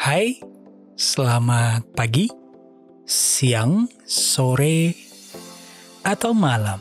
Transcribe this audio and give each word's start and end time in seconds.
Hai, 0.00 0.40
selamat 0.96 1.92
pagi, 1.92 2.24
siang, 3.04 3.84
sore, 4.00 4.96
atau 6.00 6.32
malam. 6.32 6.80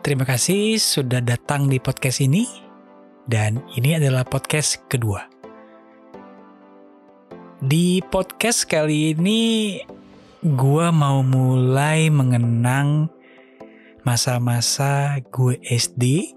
Terima 0.00 0.24
kasih 0.24 0.80
sudah 0.80 1.20
datang 1.20 1.68
di 1.68 1.76
podcast 1.76 2.24
ini, 2.24 2.48
dan 3.28 3.60
ini 3.76 4.00
adalah 4.00 4.24
podcast 4.24 4.88
kedua. 4.88 5.28
Di 7.60 8.00
podcast 8.08 8.64
kali 8.64 9.12
ini, 9.12 9.76
gue 10.40 10.86
mau 10.88 11.20
mulai 11.20 12.08
mengenang 12.08 13.12
masa-masa 14.08 15.20
gue 15.20 15.60
SD 15.68 16.32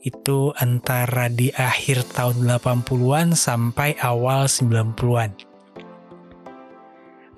itu 0.00 0.52
antara 0.56 1.28
di 1.28 1.52
akhir 1.52 2.08
tahun 2.16 2.48
80-an 2.48 3.36
sampai 3.36 4.00
awal 4.00 4.48
90-an. 4.48 5.36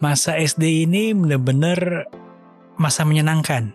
Masa 0.02 0.34
SD 0.38 0.86
ini 0.86 1.14
bener-bener 1.14 2.10
masa 2.74 3.06
menyenangkan. 3.06 3.74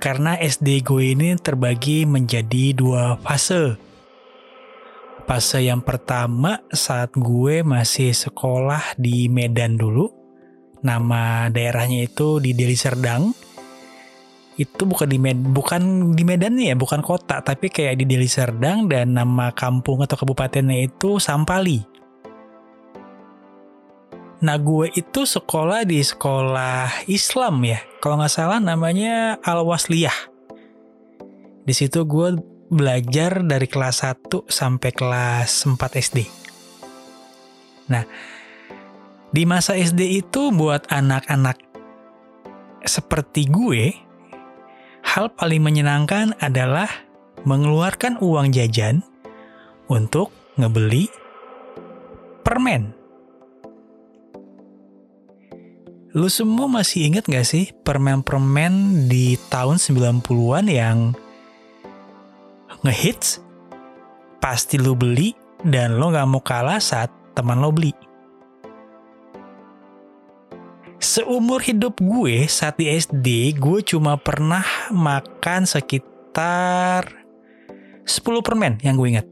Karena 0.00 0.34
SD 0.40 0.82
gue 0.82 1.14
ini 1.14 1.36
terbagi 1.38 2.08
menjadi 2.08 2.74
dua 2.74 3.20
fase. 3.20 3.76
Fase 5.28 5.62
yang 5.62 5.84
pertama 5.84 6.64
saat 6.74 7.14
gue 7.14 7.62
masih 7.62 8.10
sekolah 8.10 8.98
di 8.98 9.30
Medan 9.30 9.78
dulu. 9.78 10.10
Nama 10.82 11.46
daerahnya 11.52 12.10
itu 12.10 12.42
di 12.42 12.50
Deli 12.58 12.74
Serdang 12.74 13.51
itu 14.62 14.82
bukan 14.86 15.10
di 15.10 15.18
Med 15.18 15.38
bukan 15.42 16.14
di 16.14 16.22
Medan 16.22 16.54
ya, 16.56 16.78
bukan 16.78 17.02
kota, 17.02 17.42
tapi 17.42 17.68
kayak 17.68 17.98
di 17.98 18.04
Deli 18.06 18.30
Serdang 18.30 18.86
dan 18.86 19.18
nama 19.18 19.50
kampung 19.50 20.00
atau 20.06 20.14
kabupatennya 20.14 20.86
itu 20.86 21.18
Sampali. 21.18 21.82
Nah 24.42 24.58
gue 24.58 24.90
itu 24.94 25.22
sekolah 25.22 25.86
di 25.86 26.02
sekolah 26.02 27.06
Islam 27.06 27.62
ya, 27.62 27.78
kalau 28.02 28.18
nggak 28.18 28.32
salah 28.34 28.58
namanya 28.58 29.38
Al 29.42 29.62
Wasliyah. 29.62 30.34
Di 31.62 31.74
situ 31.74 32.02
gue 32.02 32.34
belajar 32.72 33.44
dari 33.44 33.68
kelas 33.68 34.02
1 34.02 34.48
sampai 34.48 34.90
kelas 34.90 35.68
4 35.68 35.78
SD. 35.78 36.18
Nah, 37.92 38.02
di 39.30 39.44
masa 39.44 39.76
SD 39.76 40.24
itu 40.24 40.48
buat 40.50 40.88
anak-anak 40.88 41.60
seperti 42.82 43.46
gue, 43.46 43.94
hal 45.12 45.28
paling 45.36 45.60
menyenangkan 45.60 46.32
adalah 46.40 46.88
mengeluarkan 47.44 48.16
uang 48.24 48.48
jajan 48.56 49.04
untuk 49.92 50.32
ngebeli 50.56 51.12
permen. 52.40 52.96
Lu 56.16 56.32
semua 56.32 56.64
masih 56.64 57.12
inget 57.12 57.28
gak 57.28 57.44
sih 57.44 57.76
permen-permen 57.84 59.04
di 59.08 59.36
tahun 59.52 59.76
90-an 59.76 60.64
yang 60.72 61.12
ngehits? 62.80 63.44
Pasti 64.40 64.80
lu 64.80 64.96
beli 64.96 65.36
dan 65.60 66.00
lo 66.00 66.08
gak 66.08 66.28
mau 66.28 66.40
kalah 66.40 66.80
saat 66.80 67.12
teman 67.36 67.60
lo 67.60 67.68
beli 67.68 68.11
seumur 71.12 71.60
hidup 71.60 72.00
gue 72.00 72.48
saat 72.48 72.80
di 72.80 72.88
SD, 72.88 73.60
gue 73.60 73.84
cuma 73.84 74.16
pernah 74.16 74.64
makan 74.88 75.68
sekitar 75.68 77.04
10 78.08 78.08
permen 78.40 78.80
yang 78.80 78.96
gue 78.96 79.08
ingat. 79.12 79.26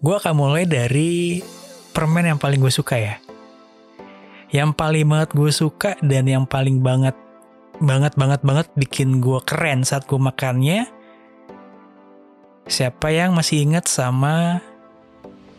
Gue 0.00 0.14
akan 0.16 0.32
mulai 0.32 0.64
dari 0.64 1.44
permen 1.92 2.24
yang 2.24 2.40
paling 2.40 2.56
gue 2.56 2.72
suka 2.72 2.96
ya. 2.96 3.20
Yang 4.48 4.72
paling 4.80 5.04
banget 5.04 5.30
gue 5.36 5.52
suka 5.52 5.92
dan 6.00 6.24
yang 6.24 6.48
paling 6.48 6.80
banget 6.80 7.16
banget 7.76 8.16
banget 8.16 8.40
banget 8.40 8.66
bikin 8.72 9.20
gue 9.20 9.44
keren 9.44 9.84
saat 9.84 10.08
gue 10.08 10.16
makannya. 10.16 10.88
Siapa 12.64 13.12
yang 13.12 13.36
masih 13.36 13.68
ingat 13.68 13.92
sama 13.92 14.64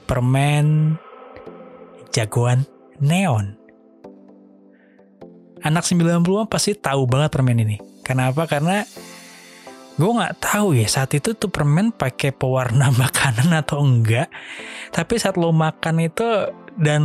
permen 0.09 0.97
jagoan 2.09 2.65
neon? 2.97 3.62
Anak 5.63 5.87
90-an 5.87 6.47
pasti 6.51 6.75
tahu 6.75 7.07
banget 7.07 7.31
permen 7.31 7.63
ini. 7.63 7.79
Kenapa? 8.03 8.45
Karena 8.45 8.83
gue 9.93 10.11
nggak 10.11 10.37
tahu 10.41 10.73
ya 10.75 10.89
saat 10.89 11.13
itu 11.15 11.37
tuh 11.37 11.47
permen 11.47 11.95
pakai 11.95 12.35
pewarna 12.35 12.91
makanan 13.03 13.55
atau 13.55 13.81
enggak. 13.81 14.27
Tapi 14.91 15.13
saat 15.17 15.39
lo 15.39 15.55
makan 15.55 16.03
itu 16.03 16.27
dan 16.75 17.03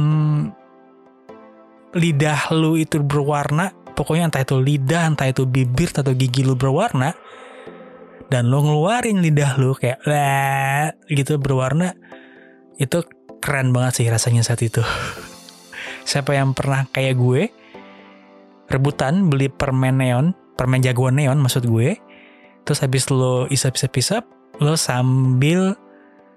lidah 1.96 2.52
lu 2.52 2.76
itu 2.76 3.00
berwarna, 3.00 3.72
pokoknya 3.96 4.28
entah 4.28 4.44
itu 4.44 4.60
lidah, 4.60 5.08
entah 5.08 5.28
itu 5.30 5.48
bibir 5.48 5.88
atau 5.88 6.12
gigi 6.12 6.44
lu 6.44 6.52
berwarna, 6.52 7.16
dan 8.28 8.52
lo 8.52 8.60
ngeluarin 8.60 9.24
lidah 9.24 9.56
lu 9.56 9.72
kayak 9.72 10.04
lah 10.04 10.92
gitu 11.08 11.40
berwarna, 11.40 11.96
itu 12.76 13.00
keren 13.40 13.72
banget 13.72 14.04
sih 14.04 14.06
rasanya 14.12 14.44
saat 14.44 14.60
itu. 14.60 14.84
Siapa 16.08 16.36
yang 16.36 16.52
pernah 16.52 16.84
kayak 16.92 17.16
gue, 17.16 17.42
rebutan 18.68 19.32
beli 19.32 19.48
permen 19.48 19.98
neon, 19.98 20.36
permen 20.54 20.84
jagoan 20.84 21.16
neon 21.16 21.40
maksud 21.40 21.64
gue. 21.64 21.96
Terus 22.68 22.84
habis 22.84 23.08
lo 23.08 23.48
isap-isap-isap, 23.48 24.28
lo 24.60 24.76
sambil 24.76 25.72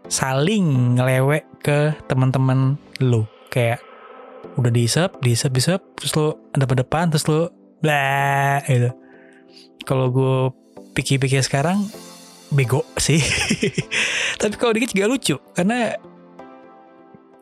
saling 0.08 0.98
ngelewek 0.98 1.44
ke 1.60 1.92
teman-teman 2.08 2.80
lo. 3.04 3.28
Kayak 3.52 3.84
udah 4.56 4.72
diisap, 4.72 5.20
diisap-isap, 5.20 5.84
terus 6.00 6.16
lo 6.16 6.40
ada 6.56 6.66
depan, 6.66 7.12
terus 7.12 7.28
lo 7.28 7.52
bla 7.84 8.64
gitu. 8.64 8.96
Kalau 9.84 10.08
gue 10.08 10.38
pikir-pikir 10.96 11.44
sekarang, 11.44 11.84
bego 12.56 12.88
sih. 12.96 13.20
Tapi 14.40 14.56
kalau 14.56 14.72
dikit 14.72 14.96
juga 14.96 15.12
lucu, 15.12 15.36
karena 15.52 16.00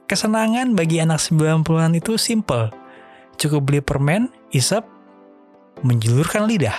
kesenangan 0.09 0.73
bagi 0.73 0.97
anak 0.97 1.21
90-an 1.21 1.93
itu 1.93 2.17
simple 2.17 2.78
Cukup 3.39 3.71
beli 3.71 3.79
permen, 3.79 4.27
isap, 4.51 4.83
menjulurkan 5.79 6.43
lidah. 6.43 6.75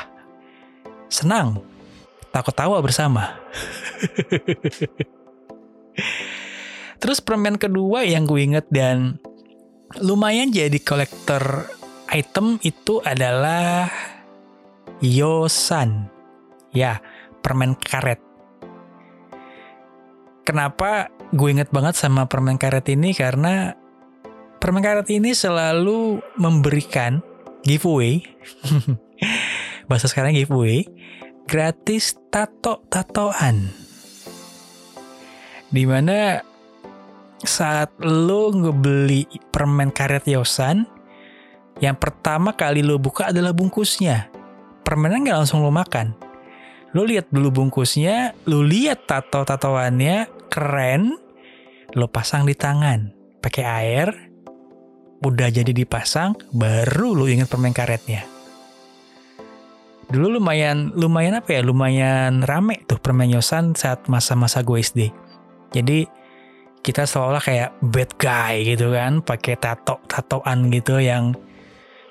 Senang, 1.08 1.64
takut 2.30 2.52
tawa 2.52 2.76
bersama. 2.84 3.40
Terus 7.00 7.24
permen 7.24 7.56
kedua 7.56 8.04
yang 8.04 8.28
gue 8.28 8.44
inget 8.44 8.68
dan 8.68 9.16
lumayan 10.04 10.52
jadi 10.52 10.76
kolektor 10.84 11.64
item 12.12 12.60
itu 12.60 13.00
adalah 13.00 13.88
Yosan. 15.00 16.12
Ya, 16.76 17.00
permen 17.40 17.72
karet. 17.72 18.20
Kenapa 20.44 21.08
gue 21.32 21.48
inget 21.48 21.72
banget 21.72 21.96
sama 21.96 22.28
permen 22.28 22.60
karet 22.60 22.84
ini? 22.92 23.16
Karena 23.16 23.79
Permen 24.70 24.86
karet 24.86 25.10
ini 25.10 25.34
selalu 25.34 26.22
memberikan 26.38 27.18
giveaway. 27.66 28.22
Bahasa 29.90 30.06
sekarang 30.06 30.30
giveaway. 30.30 30.86
Gratis 31.42 32.14
tato-tatoan. 32.30 33.66
Di 35.74 35.82
mana 35.90 36.38
saat 37.42 37.98
lo 37.98 38.54
ngebeli 38.54 39.26
permen 39.50 39.90
karet 39.90 40.30
Yosan, 40.30 40.86
yang 41.82 41.98
pertama 41.98 42.54
kali 42.54 42.86
lo 42.86 43.02
buka 43.02 43.34
adalah 43.34 43.50
bungkusnya. 43.50 44.30
Permennya 44.86 45.34
nggak 45.34 45.38
langsung 45.42 45.66
lo 45.66 45.74
makan. 45.74 46.14
Lo 46.94 47.02
lihat 47.02 47.26
dulu 47.34 47.50
bungkusnya, 47.50 48.38
lo 48.46 48.62
lihat 48.62 49.10
tato-tatoannya 49.10 50.46
keren, 50.46 51.18
lo 51.98 52.06
pasang 52.06 52.46
di 52.46 52.54
tangan 52.54 53.18
pakai 53.40 53.64
air, 53.66 54.29
udah 55.20 55.48
jadi 55.52 55.72
dipasang, 55.72 56.36
baru 56.52 57.12
lu 57.12 57.28
inget 57.28 57.48
permen 57.48 57.76
karetnya. 57.76 58.24
Dulu 60.10 60.42
lumayan 60.42 60.90
lumayan 60.98 61.38
apa 61.38 61.54
ya? 61.54 61.60
Lumayan 61.62 62.42
rame 62.42 62.82
tuh 62.88 62.98
permen 62.98 63.30
yosan 63.30 63.78
saat 63.78 64.10
masa-masa 64.10 64.64
gue 64.66 64.82
SD. 64.82 65.00
Jadi 65.70 66.02
kita 66.82 67.06
seolah 67.06 67.38
kayak 67.38 67.78
bad 67.84 68.10
guy 68.18 68.64
gitu 68.66 68.90
kan, 68.90 69.22
pakai 69.22 69.54
tato 69.60 70.02
tatoan 70.10 70.72
gitu 70.74 70.98
yang 70.98 71.36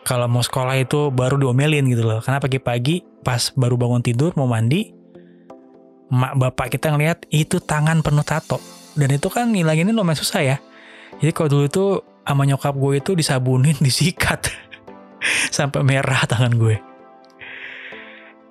kalau 0.07 0.31
mau 0.31 0.39
sekolah 0.39 0.79
itu 0.79 1.11
baru 1.11 1.35
diomelin 1.35 1.91
gitu 1.91 2.07
loh. 2.07 2.23
Karena 2.23 2.39
pagi-pagi 2.39 3.03
pas 3.19 3.51
baru 3.51 3.75
bangun 3.75 3.99
tidur 3.99 4.31
mau 4.39 4.47
mandi, 4.47 4.95
mak 6.07 6.39
bapak 6.39 6.79
kita 6.79 6.95
ngeliat 6.95 7.27
itu 7.35 7.59
tangan 7.59 7.99
penuh 7.99 8.23
tato. 8.23 8.63
Dan 8.95 9.11
itu 9.11 9.27
kan 9.27 9.51
ngilanginnya 9.51 9.91
lumayan 9.91 10.17
susah 10.17 10.41
ya. 10.41 10.57
Jadi 11.19 11.31
kalau 11.35 11.49
dulu 11.51 11.65
tuh 11.67 11.91
sama 12.29 12.45
nyokap 12.45 12.77
gue 12.77 13.01
itu 13.01 13.17
disabunin, 13.17 13.73
disikat. 13.85 14.53
Sampai 15.49 15.81
merah 15.81 16.29
tangan 16.29 16.53
gue. 16.53 16.77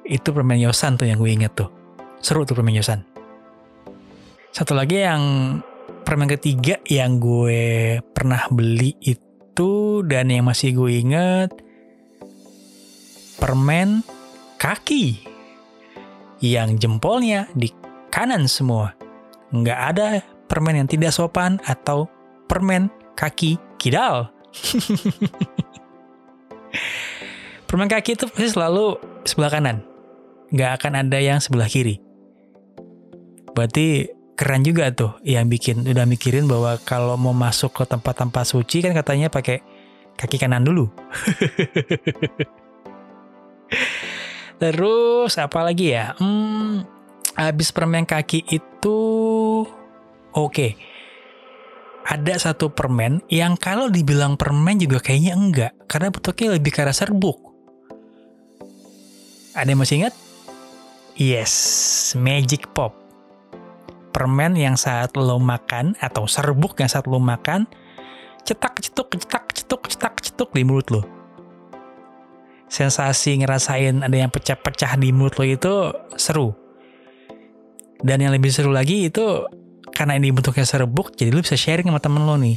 Itu 0.03 0.35
permen 0.35 0.59
Yosan 0.59 0.99
tuh 0.99 1.07
yang 1.07 1.23
gue 1.23 1.31
inget 1.31 1.55
tuh. 1.55 1.71
Seru 2.19 2.43
tuh 2.43 2.59
permen 2.59 2.75
Yosan. 2.75 3.07
Satu 4.51 4.75
lagi 4.75 4.99
yang 4.99 5.23
permen 6.03 6.27
ketiga 6.27 6.83
yang 6.91 7.23
gue 7.23 8.03
pernah 8.11 8.51
beli 8.51 8.99
itu 8.99 10.03
dan 10.03 10.33
yang 10.33 10.49
masih 10.49 10.75
gue 10.75 10.91
inget 10.99 11.51
permen 13.39 14.03
kaki 14.59 15.23
yang 16.43 16.75
jempolnya 16.75 17.47
di 17.55 17.71
kanan 18.11 18.51
semua. 18.51 18.99
Nggak 19.55 19.81
ada 19.95 20.09
permen 20.51 20.83
yang 20.83 20.89
tidak 20.91 21.15
sopan 21.15 21.63
atau 21.63 22.11
permen 22.51 22.91
kaki 23.15 23.68
kidal. 23.79 24.35
permen 27.69 27.89
kaki 27.89 28.17
itu 28.17 28.25
pasti 28.27 28.49
selalu 28.49 28.97
sebelah 29.29 29.53
kanan. 29.53 29.85
Nggak 30.49 30.71
akan 30.81 30.93
ada 31.05 31.19
yang 31.21 31.39
sebelah 31.39 31.69
kiri. 31.69 32.01
Berarti 33.53 34.09
keren 34.39 34.65
juga 34.65 34.89
tuh 34.95 35.21
yang 35.27 35.51
bikin 35.51 35.85
udah 35.85 36.09
mikirin 36.09 36.49
bahwa 36.49 36.81
kalau 36.83 37.21
mau 37.21 37.37
masuk 37.37 37.75
ke 37.75 37.85
tempat-tempat 37.85 38.45
suci 38.49 38.81
kan 38.81 38.97
katanya 38.97 39.29
pakai 39.29 39.61
kaki 40.17 40.41
kanan 40.41 40.65
dulu. 40.65 40.89
Terus 44.63 45.39
apa 45.39 45.61
lagi 45.63 45.95
ya? 45.95 46.17
Hmm, 46.19 46.83
habis 47.37 47.69
permen 47.71 48.09
kaki 48.09 48.49
itu 48.49 48.99
oke. 50.33 50.51
Okay. 50.51 50.98
Ada 52.09 52.41
satu 52.41 52.73
permen 52.73 53.21
yang 53.29 53.61
kalau 53.61 53.93
dibilang 53.93 54.41
permen 54.41 54.81
juga 54.81 54.97
kayaknya 54.97 55.37
enggak 55.37 55.73
karena 55.85 56.09
bentuknya 56.09 56.49
lebih 56.57 56.73
ke 56.73 56.81
arah 56.81 56.97
serbuk. 56.97 57.37
Ada 59.53 59.69
yang 59.69 59.81
masih 59.85 59.97
ingat? 60.01 60.15
Yes, 61.21 61.53
Magic 62.17 62.73
Pop. 62.73 62.97
Permen 64.17 64.57
yang 64.57 64.81
saat 64.81 65.13
lo 65.21 65.37
makan 65.37 66.01
atau 66.01 66.25
serbuk 66.25 66.81
yang 66.81 66.89
saat 66.89 67.05
lo 67.05 67.21
makan 67.21 67.69
cetak 68.49 68.81
cetuk 68.81 69.13
cetak 69.13 69.45
cetuk 69.53 69.83
cetak 69.93 70.15
cetuk 70.25 70.51
di 70.57 70.65
mulut 70.65 70.89
lo 70.89 71.03
sensasi 72.69 73.41
ngerasain 73.41 74.05
ada 74.05 74.17
yang 74.17 74.33
pecah-pecah 74.33 75.01
di 75.01 75.13
mulut 75.13 75.37
lo 75.41 75.45
itu 75.45 75.75
seru. 76.17 76.53
Dan 77.99 78.23
yang 78.23 78.31
lebih 78.31 78.53
seru 78.53 78.71
lagi 78.71 79.11
itu 79.11 79.43
karena 79.99 80.15
ini 80.15 80.31
bentuknya 80.31 80.63
serbuk, 80.63 81.11
jadi 81.19 81.35
lo 81.35 81.43
bisa 81.43 81.59
sharing 81.59 81.91
sama 81.91 81.99
temen 81.99 82.23
lo 82.23 82.39
nih. 82.39 82.55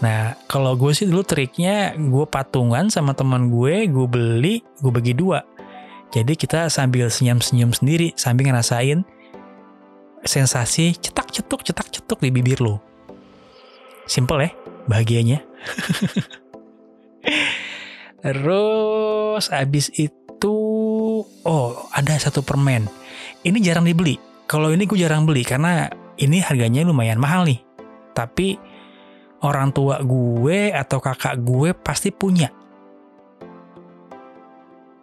Nah, 0.00 0.32
kalau 0.48 0.72
gue 0.80 0.96
sih 0.96 1.04
dulu 1.04 1.20
triknya 1.20 1.92
gue 1.92 2.24
patungan 2.24 2.88
sama 2.88 3.12
teman 3.12 3.52
gue, 3.52 3.84
gue 3.84 4.06
beli, 4.08 4.64
gue 4.80 4.88
bagi 4.88 5.12
dua. 5.12 5.44
Jadi 6.08 6.32
kita 6.32 6.72
sambil 6.72 7.12
senyum-senyum 7.12 7.76
sendiri, 7.76 8.16
sambil 8.16 8.48
ngerasain 8.48 9.04
sensasi 10.24 10.96
cetak-cetuk, 10.96 11.68
cetak-cetuk 11.68 12.18
di 12.24 12.32
bibir 12.32 12.64
lo. 12.64 12.80
Simple 14.08 14.40
ya, 14.40 14.50
bahagianya. 14.88 15.44
Terus 18.24 19.44
abis 19.52 19.92
itu 20.00 20.56
oh 21.44 21.68
ada 21.92 22.16
satu 22.16 22.40
permen. 22.40 22.88
Ini 23.44 23.58
jarang 23.60 23.84
dibeli. 23.84 24.16
Kalau 24.48 24.72
ini 24.74 24.88
gue 24.88 24.98
jarang 24.98 25.28
beli 25.28 25.46
karena 25.46 26.01
ini 26.22 26.38
harganya 26.38 26.86
lumayan 26.86 27.18
mahal 27.18 27.42
nih. 27.42 27.58
Tapi 28.14 28.54
orang 29.42 29.74
tua 29.74 29.98
gue 30.00 30.70
atau 30.70 31.02
kakak 31.02 31.42
gue 31.42 31.74
pasti 31.74 32.14
punya. 32.14 32.54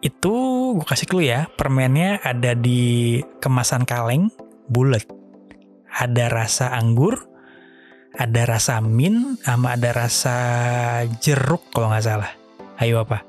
Itu 0.00 0.32
gue 0.80 0.86
kasih 0.88 1.04
clue 1.04 1.28
ya, 1.28 1.44
permennya 1.52 2.24
ada 2.24 2.56
di 2.56 3.20
kemasan 3.36 3.84
kaleng, 3.84 4.32
bulat. 4.64 5.04
Ada 5.92 6.32
rasa 6.32 6.72
anggur, 6.72 7.20
ada 8.16 8.48
rasa 8.48 8.80
mint, 8.80 9.44
sama 9.44 9.76
ada 9.76 9.92
rasa 9.92 10.36
jeruk 11.20 11.68
kalau 11.76 11.92
nggak 11.92 12.06
salah. 12.08 12.32
Ayo 12.80 13.04
apa? 13.04 13.20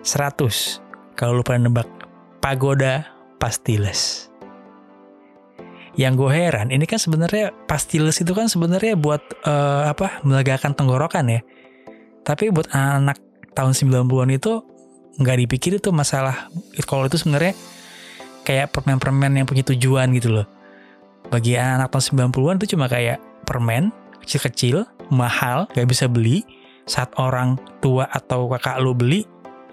100. 0.00 0.80
Kalau 1.12 1.36
lu 1.36 1.44
pernah 1.44 1.68
nebak 1.68 1.88
pagoda 2.40 3.12
pastiles. 3.36 4.31
Yang 5.92 6.24
gue 6.24 6.30
heran, 6.32 6.68
ini 6.72 6.88
kan 6.88 6.96
sebenarnya 6.96 7.52
pastiles 7.68 8.16
itu 8.24 8.32
kan 8.32 8.48
sebenarnya 8.48 8.96
buat 8.96 9.20
uh, 9.44 9.92
apa? 9.92 10.24
melegakan 10.24 10.72
tenggorokan 10.72 11.28
ya. 11.28 11.40
Tapi 12.24 12.48
buat 12.48 12.72
anak 12.72 13.20
tahun 13.52 13.76
90-an 13.76 14.30
itu 14.32 14.64
nggak 15.20 15.36
dipikir 15.44 15.76
itu 15.76 15.92
masalah 15.92 16.48
kalau 16.88 17.04
itu 17.04 17.20
sebenarnya 17.20 17.52
kayak 18.48 18.72
permen-permen 18.72 19.42
yang 19.42 19.46
punya 19.46 19.62
tujuan 19.68 20.08
gitu 20.16 20.40
loh. 20.40 20.46
Bagi 21.28 21.60
anak 21.60 21.92
tahun 21.92 22.32
90-an 22.32 22.56
itu 22.62 22.76
cuma 22.76 22.88
kayak 22.88 23.20
permen 23.44 23.92
kecil-kecil, 24.22 24.86
mahal, 25.10 25.66
gak 25.74 25.86
bisa 25.90 26.06
beli, 26.06 26.46
saat 26.86 27.10
orang 27.18 27.58
tua 27.82 28.06
atau 28.10 28.46
kakak 28.50 28.78
lu 28.78 28.94
beli, 28.94 29.26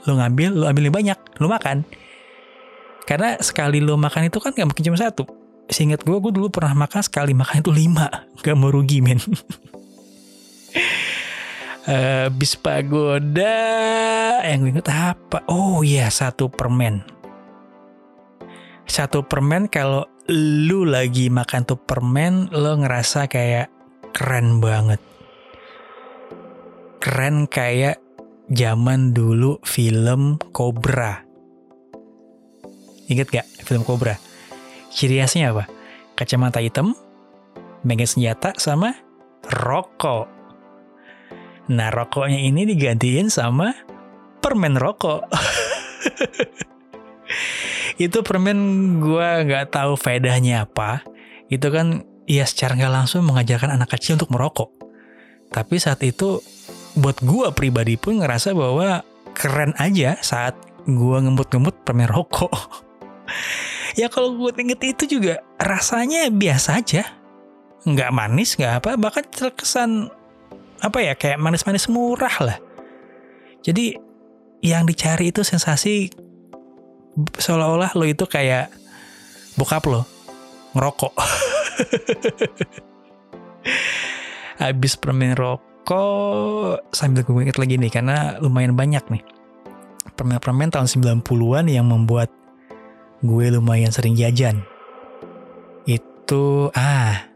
lu 0.10 0.18
ngambil, 0.18 0.50
lu 0.58 0.66
ambil 0.66 0.90
banyak, 0.90 1.18
lu 1.38 1.48
makan. 1.48 1.86
Karena 3.06 3.38
sekali 3.42 3.82
lu 3.82 3.98
makan 3.98 4.30
itu 4.30 4.38
kan 4.42 4.54
gak 4.54 4.66
mungkin 4.66 4.86
cuma 4.90 4.98
satu. 4.98 5.26
Seingat 5.70 6.02
gue, 6.02 6.18
gue 6.18 6.34
dulu 6.34 6.50
pernah 6.50 6.74
makan 6.86 7.02
sekali 7.06 7.38
makan 7.38 7.62
itu 7.62 7.72
lima. 7.72 8.10
Gak 8.42 8.58
mau 8.58 8.74
rugi, 8.74 9.06
men. 9.06 9.22
uh, 11.86 12.28
bis 12.38 12.58
pagoda 12.58 13.56
yang 14.42 14.66
gue 14.66 14.72
inget 14.74 14.90
apa? 14.90 15.46
Oh 15.46 15.86
iya, 15.86 16.10
satu 16.10 16.50
permen. 16.50 17.06
Satu 18.90 19.22
permen 19.22 19.70
kalau 19.70 20.10
lu 20.34 20.90
lagi 20.90 21.30
makan 21.30 21.62
tuh 21.70 21.78
permen, 21.78 22.50
lo 22.50 22.74
ngerasa 22.74 23.30
kayak 23.30 23.70
keren 24.10 24.58
banget 24.58 24.98
keren 27.00 27.48
kayak 27.48 27.98
zaman 28.52 29.16
dulu 29.16 29.58
film 29.64 30.36
Cobra. 30.52 31.24
Ingat 33.10 33.28
gak 33.32 33.48
film 33.64 33.88
Cobra? 33.88 34.20
Ciri 34.90 35.22
khasnya 35.22 35.54
apa? 35.54 35.70
Kacamata 36.18 36.60
hitam, 36.60 36.98
megang 37.86 38.10
senjata, 38.10 38.58
sama 38.58 38.98
rokok. 39.46 40.28
Nah 41.70 41.94
rokoknya 41.94 42.42
ini 42.42 42.66
digantiin 42.66 43.30
sama 43.30 43.72
permen 44.42 44.76
rokok. 44.76 45.30
itu 48.06 48.18
permen 48.26 48.58
gue 49.04 49.30
nggak 49.46 49.70
tahu 49.70 49.94
faedahnya 49.94 50.66
apa. 50.66 51.06
Itu 51.48 51.70
kan 51.70 52.02
ya 52.26 52.46
secara 52.50 52.78
nggak 52.78 52.94
langsung 52.94 53.30
mengajarkan 53.30 53.78
anak 53.78 53.94
kecil 53.94 54.18
untuk 54.18 54.34
merokok. 54.34 54.74
Tapi 55.54 55.78
saat 55.78 56.02
itu 56.02 56.42
buat 56.98 57.22
gue 57.22 57.54
pribadi 57.54 57.98
pun 57.98 58.22
ngerasa 58.22 58.58
bahwa 58.58 59.06
keren 59.38 59.78
aja 59.78 60.18
saat 60.22 60.58
gue 60.90 61.18
ngemut-ngemut 61.22 61.86
permen 61.86 62.10
rokok. 62.10 62.50
ya 63.96 64.10
kalau 64.12 64.36
gue 64.38 64.52
inget 64.60 64.82
itu 64.84 65.20
juga 65.20 65.42
rasanya 65.62 66.30
biasa 66.30 66.82
aja. 66.82 67.04
Nggak 67.88 68.12
manis, 68.12 68.60
nggak 68.60 68.74
apa, 68.84 68.90
bahkan 69.00 69.24
terkesan 69.26 70.12
apa 70.80 71.00
ya 71.00 71.14
kayak 71.16 71.40
manis-manis 71.40 71.88
murah 71.88 72.36
lah. 72.44 72.58
Jadi 73.64 73.96
yang 74.60 74.84
dicari 74.84 75.32
itu 75.32 75.44
sensasi 75.44 76.12
seolah-olah 77.40 77.96
lo 77.96 78.06
itu 78.06 78.28
kayak 78.28 78.72
bokap 79.56 79.88
lo 79.88 80.04
ngerokok. 80.76 81.14
Habis 84.60 85.00
permen 85.00 85.40
rokok 85.40 85.70
kok 85.90 86.86
sambil 86.94 87.26
gue 87.26 87.50
inget 87.50 87.58
lagi 87.58 87.82
nih 87.82 87.90
karena 87.90 88.38
lumayan 88.38 88.78
banyak 88.78 89.02
nih 89.10 89.24
permen-permen 90.14 90.70
tahun 90.70 90.86
90-an 90.86 91.66
yang 91.66 91.90
membuat 91.90 92.30
gue 93.20 93.46
lumayan 93.52 93.92
sering 93.92 94.16
jajan. 94.16 94.64
Itu 95.88 96.70
ah 96.76 97.28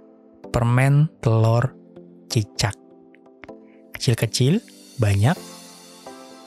permen 0.54 1.10
telur 1.20 1.74
cicak. 2.30 2.76
Kecil-kecil, 3.96 4.60
banyak. 5.00 5.36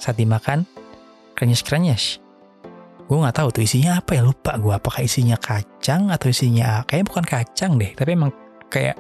Saat 0.01 0.21
dimakan 0.21 0.69
krenyes-krenyes. 1.37 2.21
Gue 3.07 3.17
nggak 3.23 3.39
tahu 3.39 3.49
tuh 3.55 3.63
isinya 3.63 4.03
apa 4.03 4.19
ya 4.19 4.23
lupa 4.27 4.59
gue 4.59 4.75
apakah 4.75 5.07
isinya 5.07 5.39
kacang 5.39 6.11
atau 6.11 6.27
isinya 6.27 6.83
kayaknya 6.91 7.07
bukan 7.07 7.25
kacang 7.25 7.79
deh 7.79 7.95
tapi 7.95 8.19
emang 8.19 8.35
kayak 8.67 8.99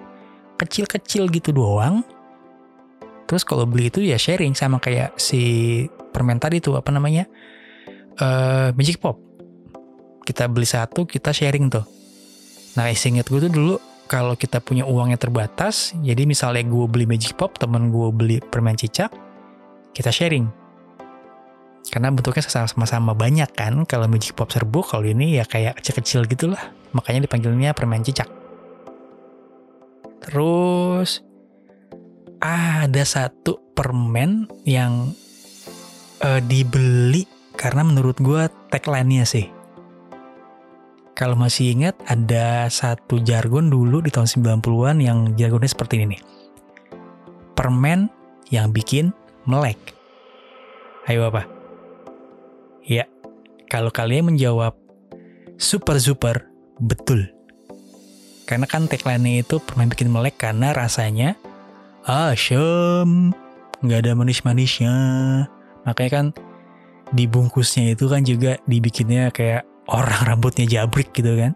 kecil-kecil 0.62 1.26
gitu 1.26 1.50
doang 1.50 2.07
Terus 3.26 3.43
kalau 3.43 3.66
beli 3.66 3.90
itu 3.90 4.07
ya 4.07 4.14
sharing 4.16 4.55
sama 4.55 4.78
kayak 4.78 5.19
si 5.19 5.83
permen 6.14 6.38
tadi 6.38 6.62
tuh 6.62 6.78
apa 6.78 6.95
namanya 6.95 7.26
uh, 8.23 8.71
Magic 8.78 9.02
Pop. 9.02 9.19
Kita 10.26 10.50
beli 10.50 10.66
satu 10.66 11.06
kita 11.06 11.30
sharing 11.30 11.71
tuh. 11.71 11.87
Nah 12.75 12.90
inget 12.90 13.30
gue 13.30 13.40
tuh 13.47 13.52
dulu 13.52 13.75
kalau 14.06 14.38
kita 14.38 14.62
punya 14.62 14.87
uangnya 14.87 15.18
terbatas, 15.18 15.90
jadi 15.99 16.26
misalnya 16.26 16.62
gue 16.62 16.87
beli 16.87 17.11
Magic 17.11 17.35
Pop, 17.35 17.59
temen 17.59 17.90
gue 17.90 18.09
beli 18.14 18.37
permen 18.38 18.78
cicak, 18.78 19.11
kita 19.90 20.14
sharing. 20.14 20.47
Karena 21.90 22.14
bentuknya 22.14 22.42
sama-sama 22.47 23.14
banyak 23.14 23.50
kan, 23.54 23.83
kalau 23.87 24.06
Magic 24.06 24.35
Pop 24.38 24.50
serbuk, 24.50 24.87
kalau 24.90 25.06
ini 25.06 25.38
ya 25.38 25.45
kayak 25.47 25.83
kecil-kecil 25.83 26.26
gitu 26.30 26.50
lah. 26.54 26.71
Makanya 26.95 27.26
dipanggilnya 27.26 27.75
permen 27.75 28.06
cicak. 28.06 28.30
Terus 30.23 31.23
ada 32.38 33.02
satu 33.02 33.59
permen 33.75 34.47
yang 34.62 35.11
uh, 36.23 36.40
dibeli 36.47 37.26
karena 37.59 37.83
menurut 37.83 38.18
gue 38.23 38.47
tagline-nya 38.71 39.26
sih. 39.26 39.55
Kalau 41.16 41.32
masih 41.32 41.73
ingat 41.73 41.96
ada 42.04 42.68
satu 42.68 43.16
jargon 43.25 43.73
dulu 43.73 44.04
di 44.04 44.12
tahun 44.12 44.28
90-an 44.61 45.00
yang 45.00 45.32
jargonnya 45.32 45.73
seperti 45.73 46.04
ini 46.04 46.12
nih. 46.12 46.20
Permen 47.56 48.12
yang 48.52 48.68
bikin 48.68 49.16
melek. 49.49 49.80
Ayo 51.08 51.32
apa? 51.32 51.49
Ya, 52.85 53.08
kalau 53.73 53.88
kalian 53.88 54.28
menjawab 54.28 54.76
super 55.56 55.96
super 55.96 56.52
betul. 56.85 57.32
Karena 58.44 58.68
kan 58.68 58.85
tagline 58.85 59.40
itu 59.40 59.56
permen 59.56 59.88
bikin 59.88 60.12
melek 60.12 60.37
karena 60.37 60.76
rasanya 60.76 61.32
asam, 62.04 63.32
nggak 63.80 64.04
ada 64.04 64.12
manis-manisnya. 64.12 64.94
Makanya 65.88 66.11
kan 66.12 66.26
dibungkusnya 67.16 67.96
itu 67.96 68.04
kan 68.04 68.20
juga 68.20 68.61
dibikinnya 68.68 69.32
kayak 69.32 69.64
orang 69.90 70.21
rambutnya 70.26 70.66
jabrik 70.66 71.14
gitu 71.14 71.38
kan. 71.38 71.52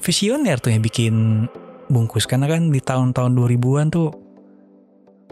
Visioner 0.00 0.58
tuh 0.58 0.72
yang 0.72 0.82
bikin 0.82 1.46
bungkus 1.90 2.24
karena 2.24 2.48
kan 2.48 2.72
di 2.72 2.80
tahun-tahun 2.80 3.36
2000-an 3.36 3.86
tuh 3.92 4.08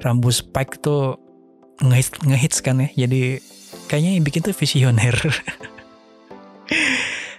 rambut 0.03 0.35
spike 0.35 0.83
tuh 0.83 1.19
ngehits, 1.83 2.11
ngehits 2.23 2.59
kan 2.63 2.85
ya. 2.85 3.07
Jadi 3.07 3.41
kayaknya 3.91 4.11
yang 4.19 4.25
bikin 4.27 4.43
tuh 4.45 4.55
visioner. 4.55 5.17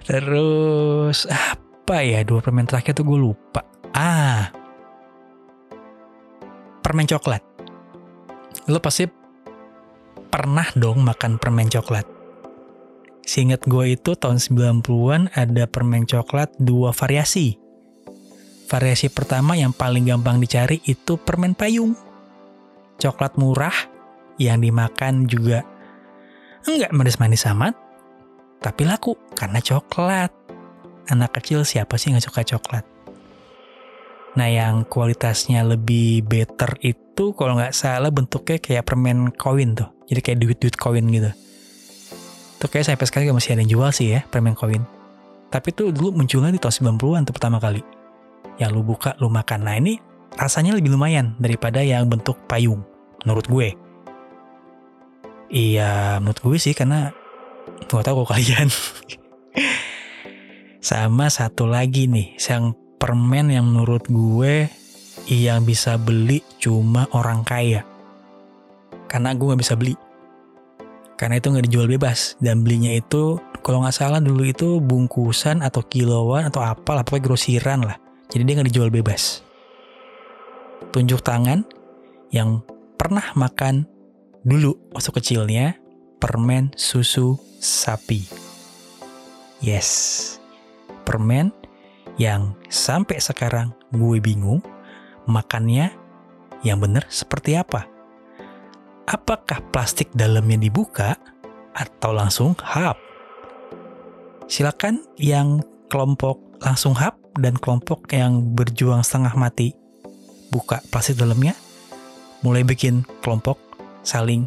Terus 0.10 1.30
apa 1.30 2.02
ya 2.02 2.26
dua 2.26 2.42
permen 2.42 2.66
terakhir 2.66 2.98
tuh 2.98 3.06
gue 3.06 3.20
lupa. 3.30 3.62
Ah, 3.94 4.50
permen 6.82 7.06
coklat. 7.06 7.46
Lo 8.66 8.82
pasti 8.82 9.06
pernah 10.30 10.66
dong 10.74 11.06
makan 11.06 11.38
permen 11.38 11.70
coklat. 11.70 12.19
Seingat 13.30 13.62
gue 13.70 13.94
itu 13.94 14.18
tahun 14.18 14.42
90-an 14.42 15.30
ada 15.38 15.70
permen 15.70 16.10
coklat 16.10 16.50
dua 16.58 16.90
variasi. 16.90 17.62
Variasi 18.66 19.14
pertama 19.14 19.54
yang 19.54 19.70
paling 19.70 20.10
gampang 20.10 20.42
dicari 20.42 20.82
itu 20.90 21.14
permen 21.14 21.54
payung. 21.54 21.94
Coklat 22.98 23.38
murah 23.38 23.78
yang 24.42 24.66
dimakan 24.66 25.30
juga 25.30 25.62
enggak 26.66 26.90
manis-manis 26.90 27.46
amat, 27.54 27.78
tapi 28.66 28.90
laku 28.90 29.14
karena 29.38 29.62
coklat. 29.62 30.34
Anak 31.14 31.38
kecil 31.38 31.62
siapa 31.70 32.02
sih 32.02 32.10
nggak 32.10 32.26
suka 32.26 32.42
coklat? 32.42 32.82
Nah 34.42 34.50
yang 34.50 34.90
kualitasnya 34.90 35.62
lebih 35.70 36.26
better 36.26 36.82
itu 36.82 37.38
kalau 37.38 37.62
nggak 37.62 37.78
salah 37.78 38.10
bentuknya 38.10 38.58
kayak 38.58 38.90
permen 38.90 39.30
koin 39.38 39.78
tuh. 39.78 39.94
Jadi 40.10 40.18
kayak 40.18 40.40
duit-duit 40.42 40.74
koin 40.82 41.06
gitu. 41.14 41.30
Itu 42.60 42.68
kayak 42.68 42.92
sampai 42.92 43.06
sekarang 43.08 43.40
masih 43.40 43.56
ada 43.56 43.64
yang 43.64 43.72
jual 43.72 43.90
sih 43.96 44.20
ya 44.20 44.28
permen 44.28 44.52
koin. 44.52 44.84
Tapi 45.48 45.72
tuh 45.72 45.96
dulu 45.96 46.20
munculnya 46.20 46.52
di 46.52 46.60
tahun 46.60 47.00
90-an 47.00 47.24
tuh 47.26 47.34
pertama 47.34 47.58
kali. 47.58 47.80
Yang 48.60 48.70
lu 48.76 48.82
buka, 48.84 49.16
lu 49.24 49.32
makan. 49.32 49.64
Nah 49.64 49.80
ini 49.80 49.96
rasanya 50.36 50.76
lebih 50.76 50.94
lumayan 50.94 51.40
daripada 51.40 51.80
yang 51.80 52.06
bentuk 52.12 52.36
payung. 52.46 52.84
Menurut 53.24 53.48
gue. 53.48 53.70
Iya 55.50 56.20
menurut 56.22 56.38
gue 56.44 56.60
sih 56.62 56.76
karena 56.78 57.16
Gak 57.90 58.06
tau 58.06 58.22
kok 58.22 58.36
kalian. 58.36 58.68
Sama 60.80 61.28
satu 61.30 61.66
lagi 61.66 62.06
nih, 62.06 62.38
yang 62.38 62.74
permen 63.00 63.52
yang 63.54 63.66
menurut 63.68 64.06
gue 64.10 64.70
yang 65.30 65.62
bisa 65.62 65.98
beli 65.98 66.42
cuma 66.58 67.06
orang 67.14 67.46
kaya. 67.46 67.86
Karena 69.10 69.34
gue 69.34 69.46
gak 69.54 69.62
bisa 69.62 69.76
beli. 69.78 69.94
Karena 71.20 71.36
itu 71.36 71.52
gak 71.52 71.68
dijual 71.68 71.92
bebas. 71.92 72.40
Dan 72.40 72.64
belinya 72.64 72.96
itu, 72.96 73.36
kalau 73.60 73.84
gak 73.84 73.92
salah 73.92 74.24
dulu 74.24 74.48
itu 74.48 74.80
bungkusan 74.80 75.60
atau 75.60 75.84
kiloan 75.84 76.48
atau 76.48 76.64
apa 76.64 76.96
lah, 76.96 77.04
pokoknya 77.04 77.26
grosiran 77.28 77.80
lah. 77.84 78.00
Jadi 78.32 78.48
dia 78.48 78.56
gak 78.64 78.72
dijual 78.72 78.88
bebas. 78.88 79.44
Tunjuk 80.96 81.20
tangan 81.20 81.68
yang 82.32 82.64
pernah 82.96 83.36
makan 83.36 83.84
dulu 84.48 84.80
waktu 84.96 85.12
kecilnya 85.12 85.76
permen 86.24 86.72
susu 86.80 87.36
sapi. 87.60 88.24
Yes, 89.60 90.40
permen 91.04 91.52
yang 92.16 92.56
sampai 92.72 93.20
sekarang 93.20 93.76
gue 93.92 94.24
bingung 94.24 94.64
makannya 95.28 95.92
yang 96.64 96.80
benar 96.80 97.04
seperti 97.12 97.60
apa. 97.60 97.99
Apakah 99.10 99.66
plastik 99.74 100.14
dalamnya 100.14 100.62
dibuka 100.62 101.18
atau 101.74 102.14
langsung 102.14 102.54
hap? 102.62 102.94
Silakan 104.46 105.02
yang 105.18 105.66
kelompok 105.90 106.38
langsung 106.62 106.94
hap 106.94 107.18
dan 107.42 107.58
kelompok 107.58 108.06
yang 108.14 108.54
berjuang 108.54 109.02
setengah 109.02 109.34
mati 109.34 109.74
buka 110.54 110.86
plastik 110.94 111.18
dalamnya 111.18 111.58
mulai 112.46 112.62
bikin 112.62 113.02
kelompok 113.26 113.58
saling 114.06 114.46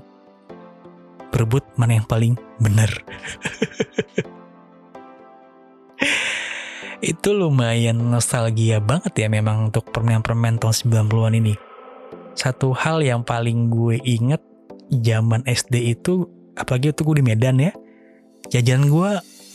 berebut 1.34 1.66
mana 1.74 1.98
yang 1.98 2.06
paling 2.06 2.38
benar. 2.62 2.86
itu 7.02 7.34
lumayan 7.34 7.98
nostalgia 7.98 8.78
banget 8.78 9.26
ya 9.26 9.26
memang 9.26 9.74
untuk 9.74 9.90
permen-permen 9.90 10.62
tahun 10.62 11.02
90-an 11.10 11.34
ini. 11.34 11.58
Satu 12.38 12.70
hal 12.78 13.02
yang 13.02 13.26
paling 13.26 13.66
gue 13.66 13.98
inget 14.06 14.51
zaman 14.92 15.40
SD 15.48 15.96
itu, 15.96 16.28
apalagi 16.52 16.92
itu 16.92 17.00
gue 17.00 17.16
di 17.20 17.24
Medan 17.24 17.56
ya, 17.56 17.72
jajan 18.52 18.92
gue 18.92 19.10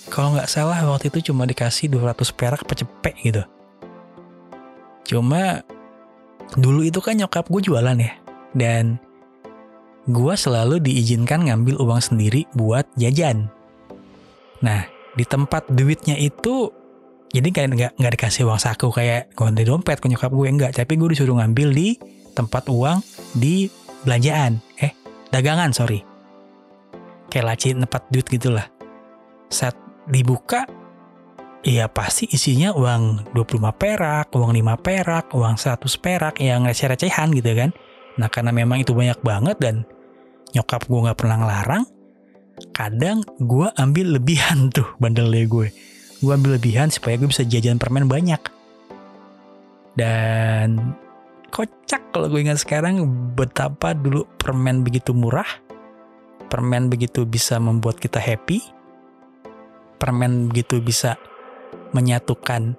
kalau 0.10 0.34
nggak 0.34 0.50
salah 0.50 0.82
waktu 0.88 1.14
itu 1.14 1.30
cuma 1.30 1.46
dikasih 1.46 1.92
200 1.94 2.18
perak 2.34 2.66
cepek 2.66 3.16
gitu. 3.22 3.44
Cuma 5.08 5.62
dulu 6.58 6.82
itu 6.82 6.98
kan 7.04 7.14
nyokap 7.20 7.46
gue 7.52 7.62
jualan 7.70 7.98
ya, 8.00 8.14
dan 8.58 8.98
gue 10.08 10.34
selalu 10.34 10.80
diizinkan 10.80 11.46
ngambil 11.46 11.78
uang 11.84 12.02
sendiri 12.02 12.48
buat 12.56 12.88
jajan. 12.96 13.52
Nah, 14.64 14.88
di 15.14 15.28
tempat 15.28 15.68
duitnya 15.70 16.16
itu, 16.18 16.72
jadi 17.30 17.52
kayak 17.52 17.68
nggak 17.76 17.92
nggak 18.00 18.14
dikasih 18.18 18.48
uang 18.48 18.58
saku 18.58 18.90
kayak 18.90 19.30
ganti 19.36 19.68
dompet 19.68 20.00
ke 20.00 20.08
nyokap 20.08 20.32
gue 20.32 20.48
enggak, 20.48 20.72
tapi 20.74 20.96
gue 20.96 21.12
disuruh 21.14 21.38
ngambil 21.38 21.76
di 21.76 22.00
tempat 22.34 22.72
uang 22.72 23.04
di 23.36 23.68
belanjaan, 24.08 24.64
dagangan 25.38 25.70
sorry, 25.70 26.02
kayak 27.30 27.46
laci 27.54 27.78
tempat 27.78 28.02
duit 28.10 28.26
gitulah. 28.26 28.66
Saat 29.54 29.78
dibuka, 30.10 30.66
ya 31.62 31.86
pasti 31.88 32.26
isinya 32.34 32.74
uang 32.74 33.32
25 33.38 33.70
perak, 33.78 34.34
uang 34.34 34.52
5 34.52 34.82
perak, 34.82 35.26
uang 35.38 35.56
100 35.56 35.86
perak 36.02 36.36
yang 36.42 36.66
receh-recehan 36.66 37.30
gitu 37.38 37.54
kan. 37.54 37.70
Nah 38.18 38.34
karena 38.34 38.50
memang 38.50 38.82
itu 38.82 38.98
banyak 38.98 39.22
banget 39.22 39.62
dan 39.62 39.86
nyokap 40.58 40.90
gue 40.90 41.00
nggak 41.06 41.20
pernah 41.20 41.38
ngelarang 41.44 41.84
kadang 42.74 43.22
gue 43.38 43.68
ambil 43.78 44.18
lebihan 44.18 44.70
tuh 44.76 44.88
bandelnya 44.98 45.46
gue 45.46 45.68
gue 46.18 46.32
ambil 46.34 46.58
lebihan 46.58 46.90
supaya 46.90 47.20
gue 47.22 47.30
bisa 47.30 47.46
jajan 47.46 47.78
permen 47.78 48.10
banyak 48.10 48.42
dan 49.94 50.98
kocak 51.54 52.14
kalau 52.14 52.28
gue 52.28 52.44
ingat 52.44 52.62
sekarang 52.62 53.04
betapa 53.34 53.96
dulu 53.96 54.28
permen 54.40 54.84
begitu 54.84 55.16
murah 55.16 55.48
permen 56.48 56.88
begitu 56.88 57.28
bisa 57.28 57.60
membuat 57.60 58.00
kita 58.00 58.20
happy 58.20 58.64
permen 59.98 60.52
begitu 60.52 60.80
bisa 60.80 61.20
menyatukan 61.92 62.78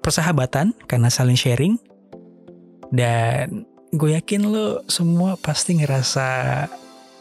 persahabatan 0.00 0.76
karena 0.86 1.08
saling 1.08 1.36
sharing 1.36 1.76
dan 2.92 3.64
gue 3.92 4.16
yakin 4.16 4.48
lo 4.48 4.84
semua 4.88 5.36
pasti 5.40 5.80
ngerasa 5.80 6.28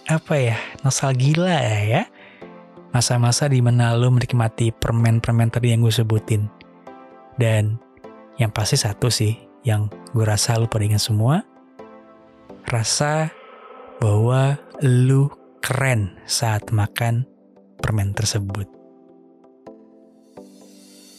apa 0.07 0.35
ya 0.35 0.57
nostalgia 0.83 1.59
ya 1.83 2.03
masa-masa 2.91 3.47
di 3.47 3.63
mana 3.63 3.95
lo 3.95 4.11
menikmati 4.11 4.75
permen-permen 4.75 5.47
tadi 5.47 5.71
yang 5.71 5.83
gue 5.83 5.91
sebutin. 5.95 6.51
Dan 7.39 7.79
yang 8.37 8.51
pasti 8.51 8.75
satu 8.75 9.07
sih 9.07 9.50
yang 9.61 9.89
gue 10.13 10.25
rasa 10.25 10.57
lo 10.57 10.67
pada 10.67 10.85
ingat 10.85 11.03
semua 11.03 11.45
rasa 12.69 13.29
bahwa 14.01 14.57
lu 14.81 15.29
keren 15.61 16.17
saat 16.25 16.73
makan 16.73 17.25
permen 17.81 18.13
tersebut 18.17 18.65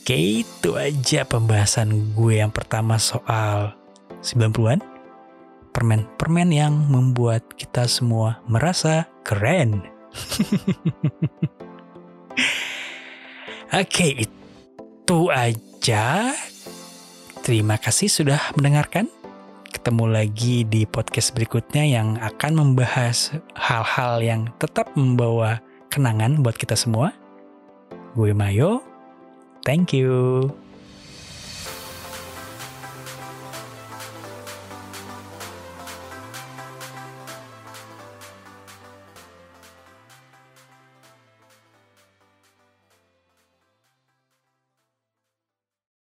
Oke 0.03 0.43
itu 0.43 0.75
aja 0.75 1.23
pembahasan 1.23 2.11
gue 2.19 2.43
yang 2.43 2.51
pertama 2.51 2.99
soal 2.99 3.79
90-an 4.19 4.83
permen-permen 5.73 6.53
yang 6.53 6.77
membuat 6.77 7.57
kita 7.57 7.89
semua 7.89 8.45
merasa 8.45 9.09
keren. 9.25 9.81
Oke, 13.81 14.29
itu 14.29 15.19
aja. 15.33 16.37
Terima 17.43 17.75
kasih 17.75 18.07
sudah 18.07 18.55
mendengarkan. 18.55 19.11
Ketemu 19.67 20.15
lagi 20.15 20.63
di 20.63 20.87
podcast 20.87 21.35
berikutnya 21.35 21.83
yang 21.83 22.15
akan 22.23 22.55
membahas 22.55 23.35
hal-hal 23.59 24.23
yang 24.23 24.47
tetap 24.63 24.87
membawa 24.95 25.59
kenangan 25.91 26.39
buat 26.39 26.55
kita 26.55 26.79
semua. 26.79 27.11
Gue 28.15 28.31
Mayo, 28.31 28.87
thank 29.67 29.91
you. 29.91 30.55